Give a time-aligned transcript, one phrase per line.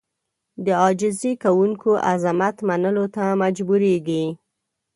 [0.65, 4.23] د عاجزي کوونکي عظمت منلو ته مجبورېږي.